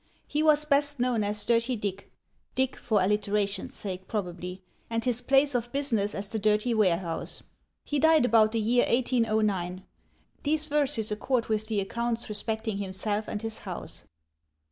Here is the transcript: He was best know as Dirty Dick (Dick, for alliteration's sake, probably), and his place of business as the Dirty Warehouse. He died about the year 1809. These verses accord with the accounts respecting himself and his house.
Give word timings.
He 0.25 0.41
was 0.41 0.65
best 0.65 0.99
know 0.99 1.13
as 1.13 1.45
Dirty 1.45 1.75
Dick 1.75 2.11
(Dick, 2.55 2.75
for 2.75 3.03
alliteration's 3.03 3.75
sake, 3.75 4.07
probably), 4.07 4.63
and 4.89 5.05
his 5.05 5.21
place 5.21 5.53
of 5.53 5.71
business 5.71 6.15
as 6.15 6.27
the 6.29 6.39
Dirty 6.39 6.73
Warehouse. 6.73 7.43
He 7.85 7.99
died 7.99 8.25
about 8.25 8.51
the 8.53 8.59
year 8.59 8.83
1809. 8.87 9.85
These 10.41 10.65
verses 10.69 11.11
accord 11.11 11.49
with 11.49 11.67
the 11.67 11.79
accounts 11.81 12.29
respecting 12.29 12.79
himself 12.79 13.27
and 13.27 13.43
his 13.43 13.59
house. 13.59 14.03